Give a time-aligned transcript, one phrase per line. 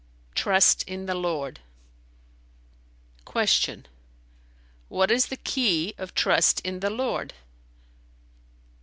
[0.33, 1.59] "Trust in the Lord."
[3.31, 3.83] Q
[4.89, 7.35] "What is the key of trust in the Lord?"